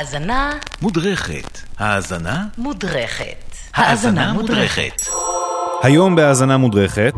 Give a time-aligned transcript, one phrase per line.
[0.00, 0.52] האזנה
[0.82, 1.58] מודרכת.
[1.78, 2.44] האזנה?
[2.58, 3.56] מודרכת.
[3.74, 5.02] האזנה מודרכת.
[5.82, 7.14] היום בהאזנה מודרכת,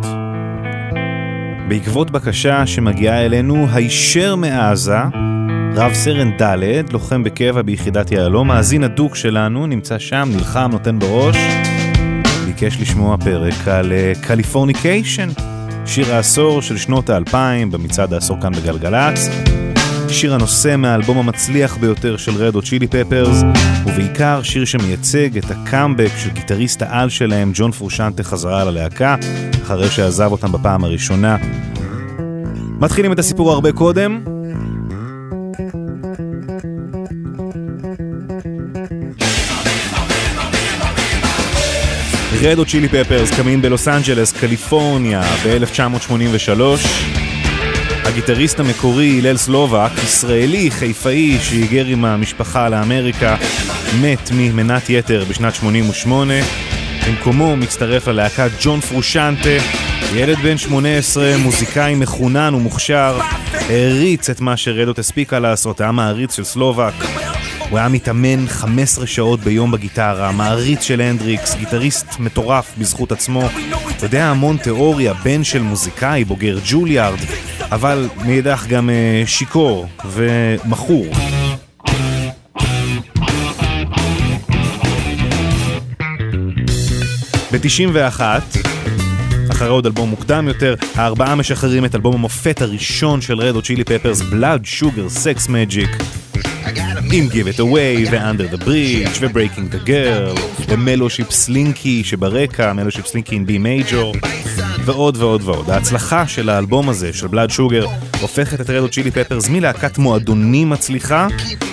[1.68, 4.98] בעקבות בקשה שמגיעה אלינו הישר מעזה,
[5.74, 11.36] רב סרן ד', לוחם בקבע ביחידת יהלום, מאזין הדוק שלנו, נמצא שם, נלחם, נותן בראש,
[12.46, 13.92] ביקש לשמוע פרק על
[14.22, 15.28] Californication,
[15.86, 19.28] שיר העשור של שנות האלפיים במצעד העשור כאן בגלגלצ.
[20.12, 23.42] שיר הנושא מהאלבום המצליח ביותר של Red Hot Chili Peppers,
[23.86, 29.16] ובעיקר שיר שמייצג את הקאמבק של גיטריסט העל שלהם, ג'ון פרושיאנטה, חזרה ללהקה,
[29.62, 31.36] אחרי שעזב אותם בפעם הראשונה.
[32.80, 34.24] מתחילים את הסיפור הרבה קודם.
[42.42, 47.31] Red Hot Chili Peppers קמים בלוס אנג'לס, קליפורניה, ב-1983.
[48.12, 53.36] הגיטריסט המקורי, הלל סלובק, ישראלי חיפאי שהיגר עם המשפחה לאמריקה,
[54.00, 56.34] מת ממנת יתר בשנת 88.
[57.08, 59.48] במקומו מצטרף ללהקה ג'ון פרושנטה,
[60.14, 63.20] ילד בן 18, מוזיקאי מחונן ומוכשר,
[63.52, 66.94] העריץ את מה שרדות הספיקה לעשות, היה מעריץ של סלובק.
[67.70, 73.48] הוא היה מתאמן 15 שעות ביום בגיטרה, מעריץ של הנדריקס, גיטריסט מטורף בזכות עצמו.
[74.02, 77.18] יודע המון תיאוריה, בן של מוזיקאי, בוגר ג'וליארד,
[77.72, 81.06] אבל מאידך גם אה, שיכור ומכור.
[87.52, 88.20] ב-91,
[89.50, 94.20] אחרי עוד אלבום מוקדם יותר, הארבעה משחררים את אלבום המופת הראשון של רדו צ'ילי פפרס,
[94.22, 95.90] בלאד שוגר סקס מג'יק.
[97.12, 103.34] עם Give It Away ו-Under the Bridge ו-Breaking the Girl ומלושיפ סלינקי שברקע, מלושיפ סלינקי
[103.34, 104.14] עם בי מייג'ור
[104.84, 105.70] ועוד ועוד ועוד.
[105.70, 107.86] ההצלחה של האלבום הזה, של בלאד שוגר,
[108.20, 111.26] הופכת את רדו צ'ילי פפרס מלהקת מועדונים מצליחה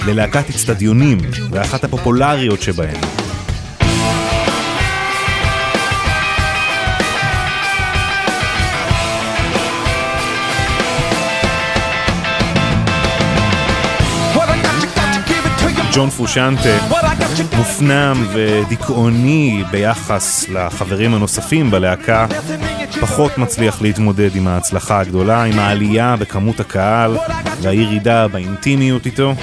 [0.07, 1.17] ללהקת אצטדיונים,
[1.51, 3.28] ואחת הפופולריות שבהן.
[15.93, 16.77] ג'ון פושנטה
[17.57, 22.25] מופנם ודיכאוני ביחס לחברים הנוספים בלהקה,
[23.01, 27.17] פחות מצליח להתמודד עם ההצלחה הגדולה, עם העלייה בכמות הקהל
[27.61, 29.33] והירידה באינטימיות איתו.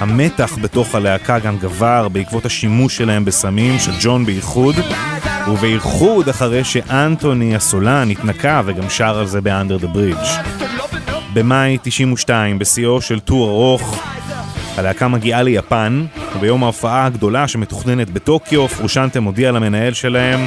[0.00, 4.74] המתח בתוך הלהקה גם גבר בעקבות השימוש שלהם בסמים, של ג'ון בייחוד,
[5.48, 10.28] ובייחוד אחרי שאנטוני הסולן התנקה וגם שר על זה ב-Under the Bridge.
[11.32, 14.02] במאי 92, בשיאו של טור ארוך,
[14.80, 20.40] הלהקה מגיעה ליפן, וביום ההופעה הגדולה שמתוכננת בטוקיו, פרושנטה מודיע למנהל שלהם,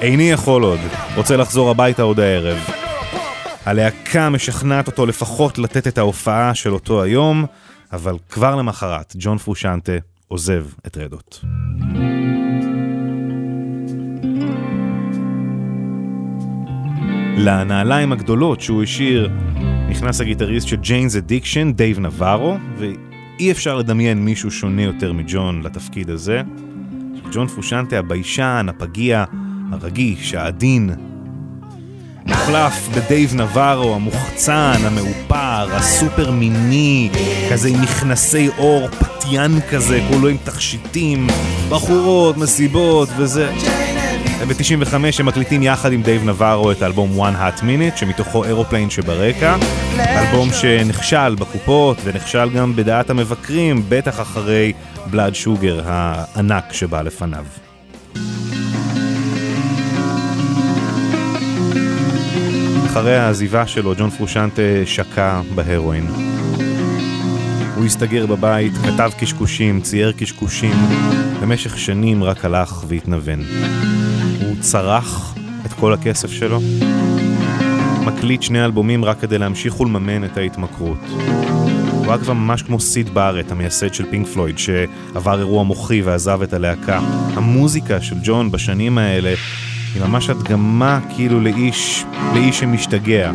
[0.00, 0.78] איני יכול עוד,
[1.16, 2.58] רוצה לחזור הביתה עוד הערב.
[3.64, 7.44] הלהקה משכנעת אותו לפחות לתת את ההופעה של אותו היום,
[7.92, 9.92] אבל כבר למחרת, ג'ון פרושנטה
[10.28, 11.44] עוזב את רדות.
[17.36, 19.30] לנעליים הגדולות שהוא השאיר
[19.88, 22.58] נכנס הגיטריסט של Jane's Addiction, דייב נבארו,
[23.42, 26.42] אי אפשר לדמיין מישהו שונה יותר מג'ון לתפקיד הזה.
[27.32, 29.24] ג'ון פרושיאנטה הביישן, הפגיע,
[29.72, 30.90] הרגיש, העדין,
[32.26, 37.10] מוחלף בדייב נבארו, המוחצן, המאופר, הסופר מיני,
[37.50, 41.26] כזה עם מכנסי עור, פתיין כזה, כולו עם תכשיטים,
[41.68, 43.52] בחורות, מסיבות וזה.
[44.48, 49.56] ב-95 הם מקליטים יחד עם דייב נבארו את האלבום One Hot Minute, שמתוכו Aeroplane שברקע.
[49.98, 54.72] אלבום שנכשל בקופות ונכשל גם בדעת המבקרים, בטח אחרי
[55.10, 57.44] Blood Sugar הענק שבא לפניו.
[62.86, 66.06] אחרי העזיבה שלו, ג'ון פרושיאנטה שקע בהרואין.
[67.76, 70.74] הוא הסתגר בבית, כתב קשקושים, צייר קשקושים,
[71.40, 73.40] במשך שנים רק הלך והתנוון.
[74.62, 75.34] צרח
[75.66, 76.60] את כל הכסף שלו,
[78.04, 80.98] מקליט שני אלבומים רק כדי להמשיך ולממן את ההתמכרות.
[81.90, 86.42] הוא היה כבר ממש כמו סיד בארט, המייסד של פינק פלויד, שעבר אירוע מוחי ועזב
[86.42, 87.00] את הלהקה.
[87.34, 89.34] המוזיקה של ג'ון בשנים האלה
[89.94, 92.04] היא ממש הדגמה כאילו לאיש,
[92.34, 93.32] לאיש שמשתגע.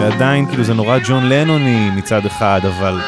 [0.00, 3.00] ועדיין כאילו זה נורא ג'ון לנוני מצד אחד, אבל...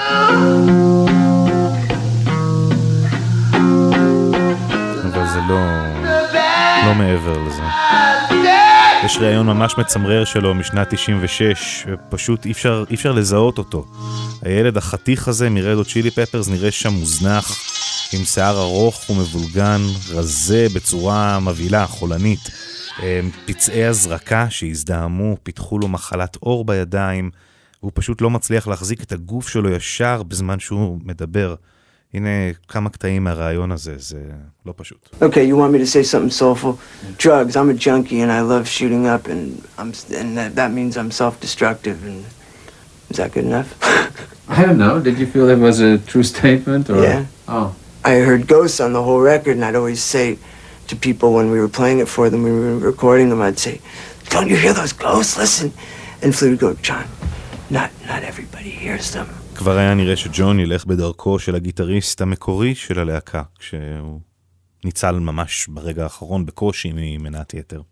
[5.36, 5.60] זה לא...
[6.86, 7.62] לא מעבר לזה.
[9.04, 13.86] יש ראיון ממש מצמרר שלו משנת 96, פשוט אי אפשר, אי אפשר לזהות אותו.
[14.42, 17.50] הילד החתיך הזה מרדו צ'ילי פפרס נראה שם מוזנח,
[18.12, 19.80] עם שיער ארוך ומבולגן,
[20.10, 22.50] רזה בצורה מבהילה, חולנית.
[23.46, 27.30] פצעי הזרקה שהזדהמו, פיתחו לו מחלת עור בידיים,
[27.82, 31.54] והוא פשוט לא מצליח להחזיק את הגוף שלו ישר בזמן שהוא מדבר.
[32.13, 32.29] הנה
[32.67, 34.19] כמה קטעים מהרעיון הזה, זה
[34.65, 35.09] לא פשוט.
[35.21, 36.77] Okay, you want me to say something soulful?
[37.17, 40.97] Drugs, I'm a junkie and I love shooting up and, I'm, and that, that means
[40.97, 42.25] I'm self-destructive and
[43.09, 43.69] is that good enough?
[44.49, 44.99] I don't know.
[44.99, 47.01] Did you feel it was a true statement or?
[47.01, 47.25] Yeah.
[47.47, 47.75] Oh.
[48.03, 50.37] I heard ghosts on the whole record and I'd always say
[50.87, 53.59] to people when we were playing it for them, when we were recording them, I'd
[53.59, 53.79] say,
[54.29, 55.37] don't you hear those ghosts?
[55.37, 55.71] Listen.
[56.21, 57.07] And Flea would go, John,
[57.69, 59.29] not, not everybody hears them.
[59.56, 64.20] כבר היה נראה שג'ון ילך בדרכו של הגיטריסט המקורי של הלהקה, כשהוא
[64.84, 67.82] ניצל ממש ברגע האחרון בקושי ממנת יתר.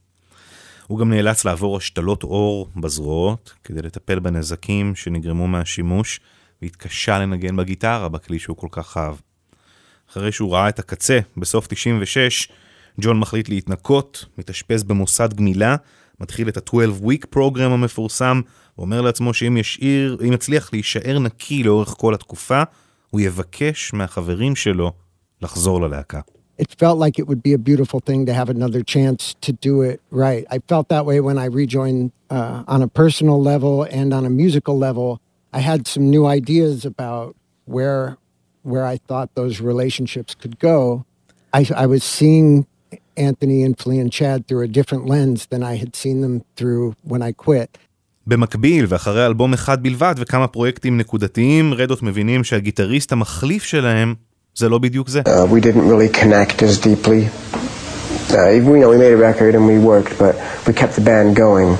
[0.87, 6.21] הוא גם נאלץ לעבור השתלות עור בזרועות כדי לטפל בנזקים שנגרמו מהשימוש,
[6.63, 9.17] והתקשה לנגן בגיטרה בכלי שהוא כל כך אהב.
[10.11, 12.49] אחרי שהוא ראה את הקצה בסוף 96,
[13.01, 15.77] ג'ון מחליט להתנקות, מתאשפז במוסד גמילה,
[16.21, 18.41] מתחיל את ה-12 week program המפורסם,
[18.79, 22.63] ואומר לעצמו שאם ישאיר, אם יצליח להישאר נקי לאורך כל התקופה,
[23.11, 24.93] הוא יבקש מהחברים שלו
[25.43, 26.21] לחזור ללהקה.
[26.57, 29.83] It felt like it would be a beautiful thing to have another chance to do
[29.83, 30.45] it right.
[30.57, 34.31] I felt that way when I rejoined uh, on a personal level and on a
[34.31, 35.21] musical level.
[35.53, 37.35] I had some new ideas about
[37.75, 38.19] where
[38.63, 41.05] where I thought those relationships could go.
[41.53, 42.67] I, I was seeing
[43.17, 46.95] Anthony and Flea and Chad through a different lens than I had seen them through
[47.03, 47.79] when I quit.
[48.27, 54.15] במקביל, ואחרי אלבום אחד בלבד וכמה פרויקטים נקודתיים, רדות מבינים שהגיטריסט המחליף שלהם
[54.55, 55.21] זה לא בדיוק זה.
[55.21, 57.29] Uh, we didn't really connect as deeply.
[58.31, 60.35] Uh, we, you know, we made a record and we worked, but
[60.67, 61.77] we kept the band going.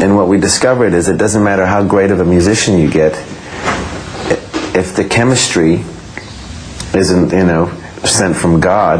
[0.00, 3.14] And what we discovered is it doesn't matter how great of a musician you get,
[4.80, 5.72] if the chemistry
[6.94, 7.64] isn't, you know,
[8.04, 8.98] sent from God,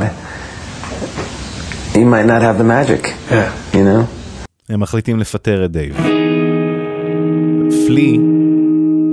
[1.98, 3.02] you might not have the magic.
[3.30, 3.74] Yeah.
[3.74, 4.04] You know?
[4.68, 5.96] הם מחליטים לפטר את דייב.
[7.86, 8.18] פלי,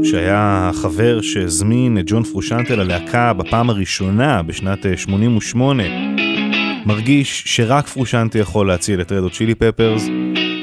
[0.03, 5.83] שהיה החבר שהזמין את ג'ון פרושנטה ללהקה בפעם הראשונה בשנת 88,
[6.85, 10.05] מרגיש שרק פרושנטה יכול להציל את רדו צ'ילי פפרס,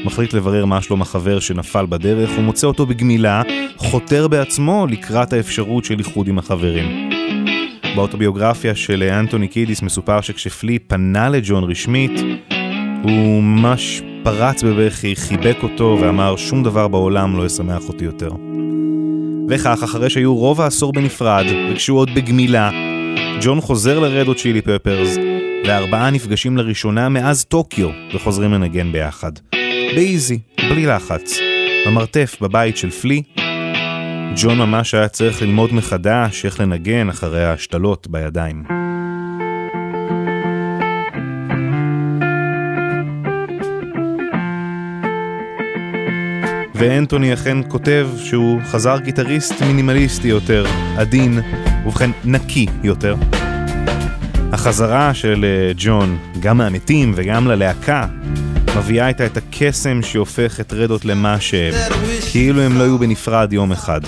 [0.04, 3.42] מחליט לברר מה שלום החבר שנפל בדרך, הוא מוצא אותו בגמילה,
[3.76, 7.10] חותר בעצמו לקראת האפשרות של איחוד עם החברים.
[7.96, 12.20] באוטוביוגרפיה של אנטוני קידיס מסופר שכשפלי פנה לג'ון רשמית,
[13.02, 18.30] הוא ממש פרץ בבכי, חיבק אותו ואמר שום דבר בעולם לא ישמח אותי יותר.
[19.48, 22.70] וכך, אחרי שהיו רוב העשור בנפרד, וכשהוא עוד בגמילה,
[23.40, 25.16] ג'ון חוזר לרדו צ'ילי פפרס,
[25.66, 29.32] והארבעה נפגשים לראשונה מאז טוקיו, וחוזרים לנגן ביחד.
[29.94, 31.38] באיזי, בלי לחץ.
[31.86, 33.22] במרתף בבית של פלי,
[34.36, 38.64] ג'ון ממש היה צריך ללמוד מחדש איך לנגן אחרי ההשתלות בידיים.
[46.74, 50.64] ואנטוני אכן כותב שהוא חזר גיטריסט מינימליסטי יותר,
[50.96, 51.40] עדין,
[51.86, 53.14] ובכן נקי יותר.
[54.52, 58.06] החזרה של אה, ג'ון, גם מהמתים וגם ללהקה,
[58.76, 61.74] מביאה איתה את הקסם שהופך את רדות למה שהם,
[62.30, 64.00] כאילו הם לא היו בנפרד יום אחד.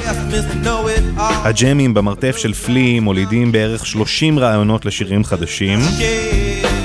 [1.19, 5.79] הג'מים במרתף של פלי מולידים בערך 30 רעיונות לשירים חדשים,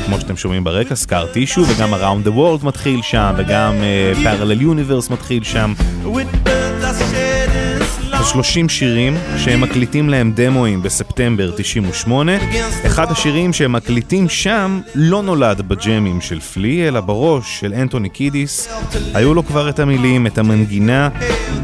[0.05, 4.61] כמו שאתם שומעים ברקע, סקאר טישו, וגם Around the World מתחיל שם, וגם uh, Parallel
[4.61, 5.73] Universe מתחיל שם.
[8.19, 12.31] אז 30 שירים שהם מקליטים להם דמואים בספטמבר 98.
[12.85, 18.69] אחד השירים שהם מקליטים שם לא נולד בג'מים של פלי, אלא בראש של אנטוני קידיס.
[19.13, 21.09] היו לו כבר את המילים, את המנגינה,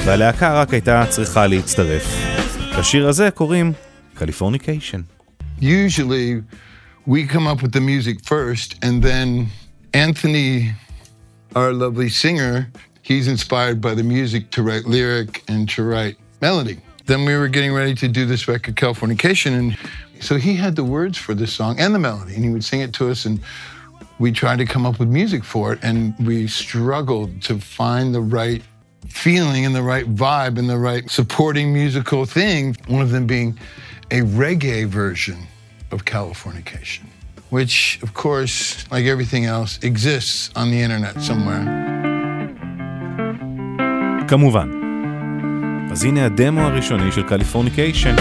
[0.05, 2.15] והלהקה רק הייתה צריכה להצטרף.
[2.79, 3.73] לשיר הזה קוראים
[4.13, 5.01] Californication.
[5.61, 6.41] Usually
[7.07, 9.27] we come up with the music first, and then
[9.93, 10.71] Anthony,
[11.55, 12.67] our lovely singer,
[13.09, 16.78] he's inspired by the music to write lyric and to write melody.
[17.06, 19.76] Then we were getting ready to do this record, Californication, and
[20.20, 22.80] so he had the words for this song and the melody, and he would sing
[22.80, 23.40] it to us, and
[24.18, 28.20] we tried to come up with music for it, and we struggled to find the
[28.20, 28.62] right
[29.08, 32.76] feeling and the right vibe and the right supporting musical thing.
[32.86, 33.58] One of them being
[34.10, 35.38] a reggae version
[35.90, 37.06] of Californication,
[37.48, 41.64] which, of course, like everything else, exists on the internet somewhere.
[44.28, 44.83] כמובן.
[45.95, 48.15] אז הנה הדמו הראשוני של קליפורניקיישן.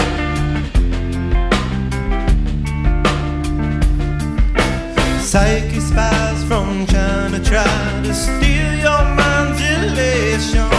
[5.31, 10.71] Psyche spies from China try to steal your mind's elation.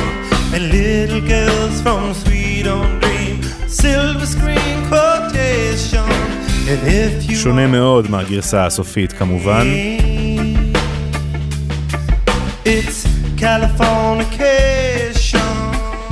[0.54, 3.36] And little girls from Sweet on Dream,
[3.82, 6.08] silver screen quotation.
[6.70, 9.66] And if you שונה מאוד מהגרסה הסופית כמובן.
[13.38, 14.55] Californication.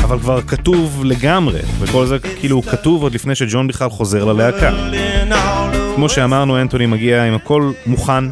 [0.04, 4.70] אבל כבר כתוב לגמרי, וכל זה כאילו כתוב עוד לפני שג'ון בכלל חוזר ללהקה.
[5.94, 8.24] כמו שאמרנו, אנטוני מגיע עם הכל מוכן,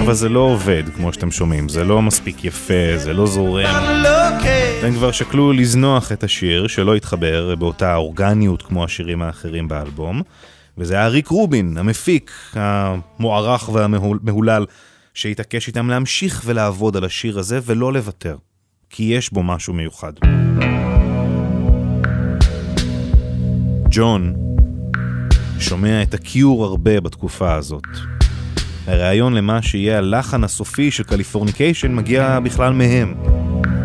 [0.00, 1.68] אבל זה לא עובד, כמו שאתם שומעים.
[1.68, 3.74] זה לא מספיק יפה, זה לא זורם.
[4.82, 10.22] הם כבר שקלו לזנוח את השיר, שלא התחבר באותה אורגניות כמו השירים האחרים באלבום.
[10.78, 14.66] וזה היה ריק רובין, המפיק, המוערך והמהולל,
[15.14, 18.36] שהתעקש איתם להמשיך ולעבוד על השיר הזה ולא לוותר.
[18.94, 20.12] כי יש בו משהו מיוחד.
[23.90, 24.34] ג'ון
[25.58, 27.86] שומע את הקיור הרבה בתקופה הזאת.
[28.86, 33.14] הרעיון למה שיהיה הלחן הסופי של Californication מגיע בכלל מהם.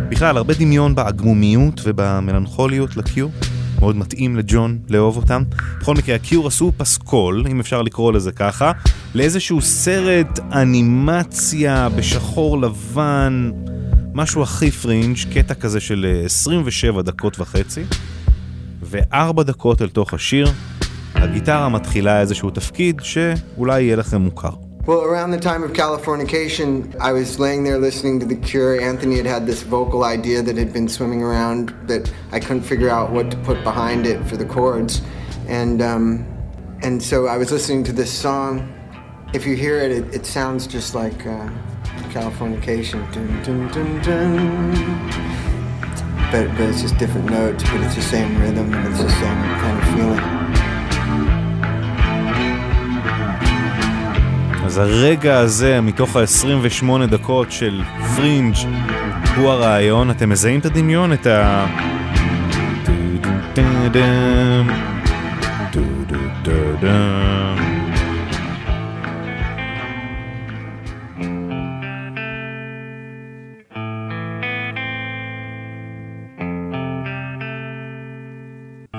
[0.09, 3.31] בכלל, הרבה דמיון בעגמומיות ובמלנכוליות לקיור.
[3.79, 5.43] מאוד מתאים לג'ון לאהוב אותם.
[5.81, 8.71] בכל מקרה, הקיור עשו פסקול, אם אפשר לקרוא לזה ככה,
[9.15, 13.51] לאיזשהו סרט אנימציה בשחור לבן,
[14.13, 17.83] משהו הכי פרינג', קטע כזה של 27 דקות וחצי,
[18.81, 20.47] וארבע דקות אל תוך השיר,
[21.15, 24.51] הגיטרה מתחילה איזשהו תפקיד שאולי יהיה לכם מוכר.
[24.87, 28.79] Well, around the time of Californication, I was laying there listening to The Cure.
[28.79, 32.89] Anthony had had this vocal idea that had been swimming around that I couldn't figure
[32.89, 35.01] out what to put behind it for the chords.
[35.49, 36.25] And, um,
[36.83, 38.51] and so I was listening to this song.
[39.33, 41.49] If you hear it, it, it sounds just like uh,
[42.15, 42.99] Californication.
[43.13, 44.31] Dun, dun, dun, dun.
[46.31, 49.41] But, but it's just different notes, but it's the same rhythm and it's the same
[49.61, 50.37] kind of feeling.
[54.65, 57.81] אז הרגע הזה, מתוך ה-28 דקות של
[58.15, 58.55] פרינג',
[59.35, 60.11] הוא הרעיון.
[60.11, 61.13] אתם מזהים את הדמיון?
[61.13, 61.65] את ה...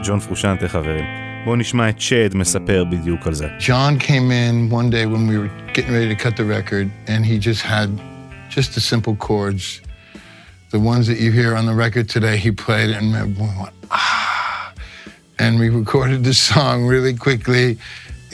[0.08, 1.04] ג'ון פרושנטה חברים.
[1.44, 3.48] בואו נשמע את שד מספר בדיוק על זה.
[3.58, 7.20] John came in one day when we were getting ready to cut the record, and
[7.30, 7.88] he just had
[8.56, 9.64] just the simple chords.
[10.76, 14.72] The ones that you hear on the record today, he played and we went, ah.
[15.42, 17.66] And we recorded the song really quickly.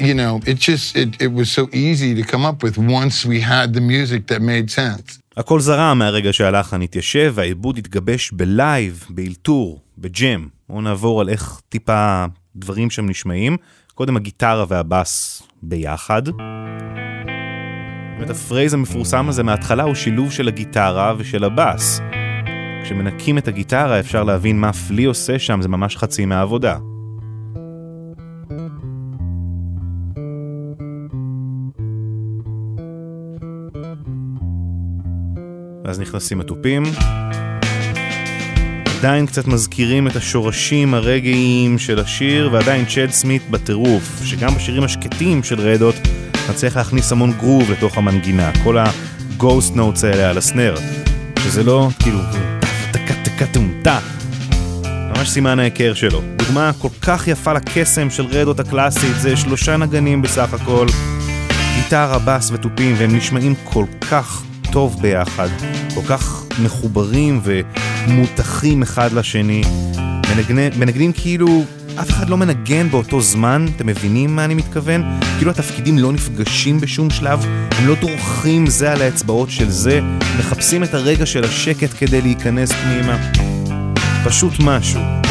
[0.09, 3.39] You know, it just, it, it was so easy to come up with once we
[3.55, 5.19] had the music that made sense.
[5.37, 10.47] הכל זרם מהרגע שהלחן התיישב והעיבוד התגבש בלייב, באלתור, בג'ם.
[10.69, 12.25] בואו נעבור על איך טיפה
[12.57, 13.57] דברים שם נשמעים.
[13.95, 16.23] קודם הגיטרה והבאס ביחד.
[18.19, 22.01] באמת הפרייז המפורסם הזה מההתחלה הוא שילוב של הגיטרה ושל הבאס.
[22.85, 26.79] כשמנקים את הגיטרה אפשר להבין מה פלי עושה שם, זה ממש חצי מהעבודה.
[35.85, 36.83] ואז נכנסים התופים.
[39.05, 45.43] עדיין קצת מזכירים את השורשים הרגעיים של השיר, ועדיין צ'ד סמית בטירוף, שגם בשירים השקטים
[45.43, 45.95] של רדות
[46.51, 50.75] מצליח להכניס המון גרוב לתוך המנגינה, כל ה-ghost notes האלה על הסנר,
[51.39, 52.19] שזה לא כאילו
[52.93, 53.99] טקה טקה טומטה,
[54.85, 56.21] ממש סימן ההיכר שלו.
[56.37, 60.87] דוגמה כל כך יפה לקסם של רדות הקלאסית, זה שלושה נגנים בסך הכל,
[61.77, 64.43] גיטרה, בס ותופים, והם נשמעים כל כך
[64.73, 65.49] טוב ביחד,
[65.95, 67.41] כל כך מחוברים
[68.09, 69.63] ומותחים אחד לשני,
[70.31, 71.65] מנגנים, מנגנים כאילו
[72.01, 75.19] אף אחד לא מנגן באותו זמן, אתם מבינים מה אני מתכוון?
[75.39, 77.47] כאילו התפקידים לא נפגשים בשום שלב,
[77.79, 80.01] הם לא דורכים זה על האצבעות של זה,
[80.39, 83.33] מחפשים את הרגע של השקט כדי להיכנס פנימה.
[84.25, 85.24] פשוט משהו.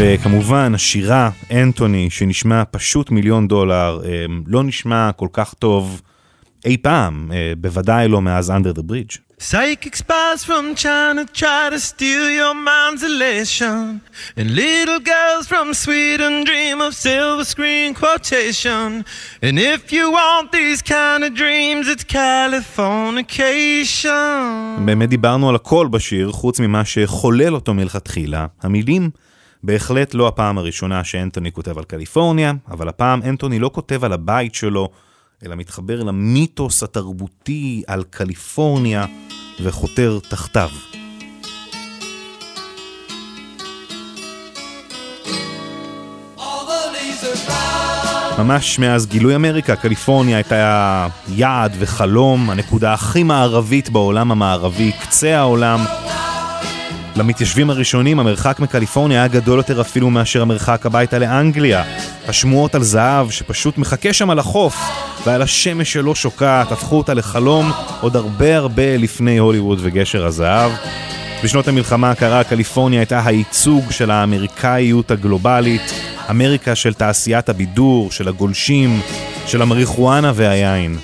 [0.00, 4.00] וכמובן השירה, אנטוני, שנשמע פשוט מיליון דולר,
[4.46, 6.02] לא נשמע כל כך טוב
[6.64, 9.18] אי פעם, בוודאי לא מאז Under the Bridge.
[9.40, 13.82] Psychic spies from China try to steal your mind's elation.
[14.38, 18.88] And little girls from Sweden dream of silver screen quotation.
[19.46, 24.84] And if you want these kind of dreams, it's Californication.
[24.84, 29.10] באמת דיברנו על הכל בשיר, חוץ ממה שחולל אותו מלכתחילה, המילים.
[29.62, 34.54] בהחלט לא הפעם הראשונה שאנטוני כותב על קליפורניה, אבל הפעם אנטוני לא כותב על הבית
[34.54, 34.88] שלו,
[35.46, 39.06] אלא מתחבר למיתוס התרבותי על קליפורניה
[39.60, 40.68] וחותר תחתיו.
[48.38, 55.80] ממש מאז גילוי אמריקה, קליפורניה הייתה יעד וחלום, הנקודה הכי מערבית בעולם המערבי, קצה העולם.
[57.18, 61.84] למתיישבים הראשונים המרחק מקליפורניה היה גדול יותר אפילו מאשר המרחק הביתה לאנגליה.
[62.28, 64.76] השמועות על זהב שפשוט מחכה שם על החוף
[65.26, 70.70] ועל השמש שלא שוקעת הפכו אותה לחלום עוד הרבה הרבה לפני הוליווד וגשר הזהב.
[71.44, 75.92] בשנות המלחמה הקרה קליפורניה הייתה הייצוג של האמריקאיות הגלובלית,
[76.30, 79.00] אמריקה של תעשיית הבידור, של הגולשים,
[79.46, 80.98] של המריחואנה והיין.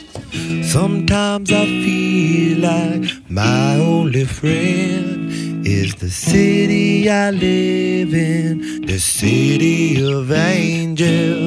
[0.73, 5.24] Sometimes I feel like my only friend
[5.65, 8.53] is the city I live in,
[8.87, 11.39] the city of angel.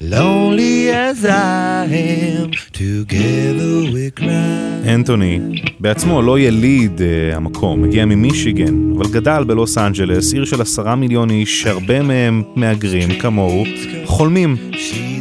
[0.00, 4.88] Lonely as I am, together we cry.
[4.94, 5.40] אנטוני
[5.80, 11.30] בעצמו לא יליד uh, המקום, הגיע ממישיגן, אבל גדל בלוס אנג'לס, עיר של עשרה מיליון
[11.30, 13.64] איש, שהרבה מהם מהגרים כמוהו,
[14.04, 14.56] חולמים,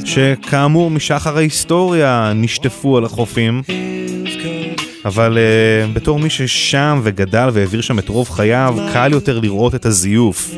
[0.06, 3.62] שכאמור משחר ההיסטוריה נשטפו על החופים.
[5.06, 9.86] אבל uh, בתור מי ששם וגדל והעביר שם את רוב חייו, קל יותר לראות את
[9.86, 10.56] הזיוף.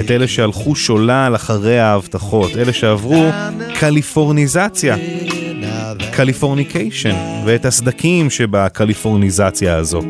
[0.00, 3.30] את אלה שהלכו שולל אחרי ההבטחות, אלה שעברו
[3.74, 4.96] קליפורניזציה,
[6.12, 7.14] קליפורניקיישן,
[7.44, 10.02] ואת הסדקים שבקליפורניזציה הזו.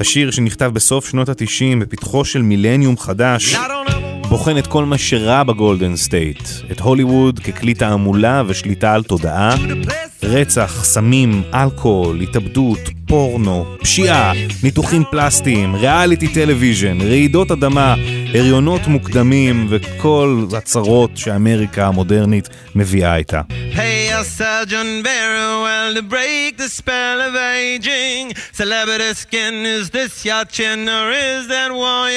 [0.00, 3.56] השיר שנכתב בסוף שנות התשעים בפתחו של מילניום חדש,
[4.28, 9.56] בוחן את כל מה שרע בגולדן סטייט, את הוליווד ככלי תעמולה ושליטה על תודעה,
[10.28, 14.32] רצח, סמים, אלכוהול, התאבדות, פורנו, פשיעה,
[14.62, 17.94] ניתוחים פלסטיים, ריאליטי טלוויז'ן, רעידות אדמה,
[18.34, 23.40] הריונות מוקדמים וכל הצרות שאמריקה המודרנית מביאה איתה.
[23.74, 24.12] Hey,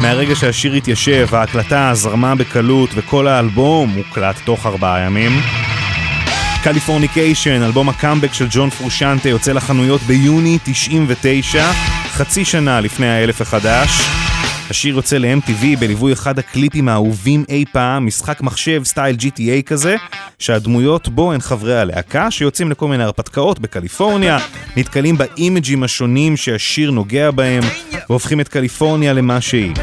[0.00, 5.40] מהרגע שהשיר התיישב, ההקלטה זרמה בקלות וכל האלבום הוקלט תוך ארבעה ימים.
[6.62, 11.70] קליפורניקיישן, אלבום הקאמבק של ג'ון פרושנטה, יוצא לחנויות ביוני 99,
[12.20, 13.90] חצי שנה לפני האלף החדש.
[14.70, 19.96] השיר יוצא ל-MTV בליווי אחד הקליפים האהובים אי פעם, משחק מחשב סטייל GTA כזה,
[20.38, 24.38] שהדמויות בו הן חברי הלהקה, שיוצאים לכל מיני הרפתקאות בקליפורניה,
[24.76, 27.62] נתקלים באימג'ים השונים שהשיר נוגע בהם,
[28.10, 29.74] והופכים את קליפורניה למה שהיא.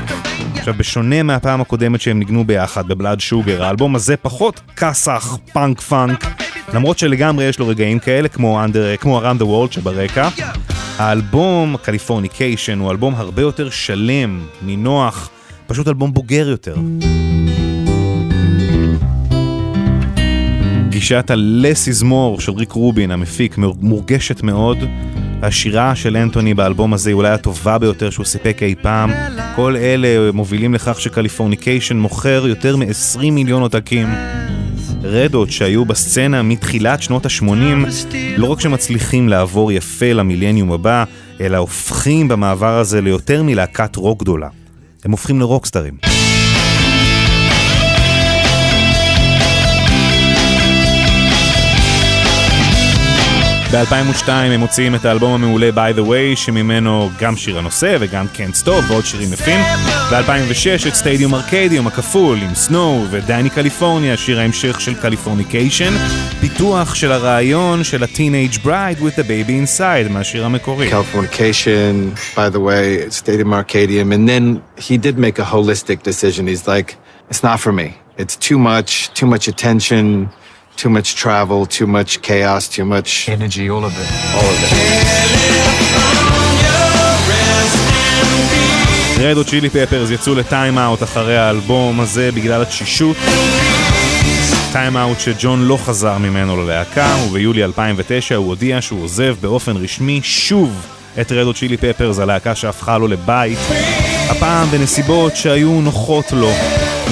[0.56, 6.26] עכשיו, בשונה מהפעם הקודמת שהם ניגנו ביחד בבלאד שוגר, האלבום הזה פחות כסח, פאנק פאנק,
[6.74, 10.30] למרות שלגמרי יש לו רגעים כאלה, כמו, under, כמו Around the World שברקע.
[10.98, 15.30] האלבום קליפורניקיישן הוא אלבום הרבה יותר שלם, נינוח,
[15.68, 16.76] פשוט אלבום בוגר יותר.
[20.90, 24.78] גישת הלס is more של ריק רובין המפיק מורגשת מאוד.
[25.42, 29.12] השירה של אנטוני באלבום הזה היא אולי הטובה ביותר שהוא סיפק אי פעם.
[29.56, 34.08] כל אלה מובילים לכך שקליפורניקיישן מוכר יותר מ-20 מיליון עותקים.
[35.08, 41.04] רדות שהיו בסצנה מתחילת שנות ה-80, לא רק שמצליחים לעבור יפה למילניום הבא,
[41.42, 44.48] אלא הופכים במעבר הזה ליותר מלהקת רוק גדולה.
[45.06, 46.17] הם הופכים לרוקסטרים.
[53.72, 58.64] ב-2002 הם מוציאים את האלבום המעולה By The Way, שממנו גם שיר הנושא וגם Can't
[58.64, 59.60] Stop ועוד שירים יפים.
[60.12, 65.94] ב-2006 את סטדיום ארקדיום הכפול עם סנואו ודני קליפורניה, שיר ההמשך של קליפורניקיישן,
[66.42, 70.90] פיתוח של הרעיון של ה-Teenage Bride with the Baby Inside מהשיר המקורי.
[70.92, 76.48] Californication, By The Way, Stadium Arcadium, and then he did make a holistic decision.
[76.48, 76.96] He's like,
[77.30, 77.98] it's not for me.
[78.18, 80.30] It's too much, too much attention.
[80.78, 84.10] Too much travel, too much chaos, too much energy, all of it.
[84.38, 85.08] All of it.
[89.20, 93.18] רדו צ'ילי פפרס יצאו לטיים אאוט אחרי האלבום הזה בגלל התשישות.
[94.72, 100.20] טיים אאוט שג'ון לא חזר ממנו ללהקה, וביולי 2009 הוא הודיע שהוא עוזב באופן רשמי
[100.24, 100.86] שוב
[101.22, 103.60] את רדו צ'ילי פפרס, הלהקה שהפכה לו לבית,
[104.30, 106.52] הפעם בנסיבות שהיו נוחות לו.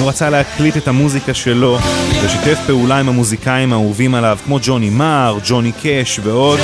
[0.00, 1.78] הוא רצה להקליט את המוזיקה שלו
[2.24, 6.60] ושיתף פעולה עם המוזיקאים האהובים עליו כמו ג'וני מר, ג'וני קאש ועוד.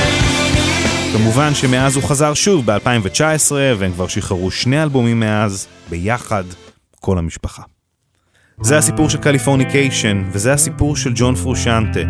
[1.12, 6.44] כמובן שמאז הוא חזר שוב ב-2019 והם כבר שחררו שני אלבומים מאז, ביחד,
[7.00, 7.62] כל המשפחה.
[8.60, 12.00] זה הסיפור של קליפורניקיישן, וזה הסיפור של ג'ון פרושנטה,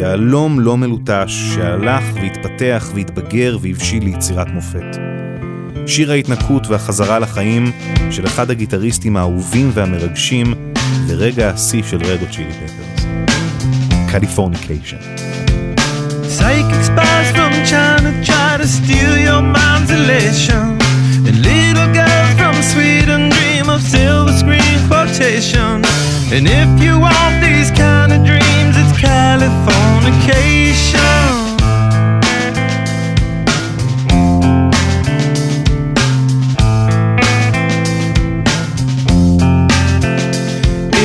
[0.00, 5.19] יהלום לא מלוטש שהלך והתפתח והתבגר והבשיל ליצירת מופת.
[5.86, 7.72] שיר ההתנקות והחזרה לחיים
[8.10, 10.54] של אחד הגיטריסטים האהובים והמרגשים
[11.06, 13.06] ורגע השיא של רדו צ'ילי פפרס.
[14.10, 14.96] קליפורניקיישן.
[26.32, 31.49] And if you want these kind of dreams, it's Californication.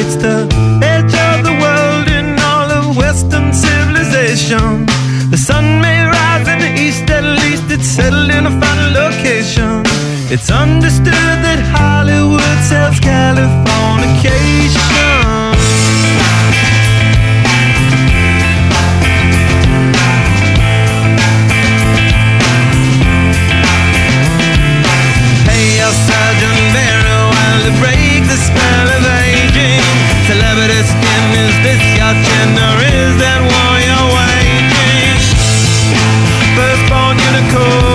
[0.06, 0.46] It's the
[0.84, 4.86] edge of the world in all of Western civilization.
[5.32, 9.82] The sun may rise in the east, at least it's settled in a final location.
[10.30, 15.56] It's understood that Hollywood sells Californication.
[25.50, 28.95] Hey, Sergeant Barrow, while to break the spell
[37.36, 37.95] unicorn,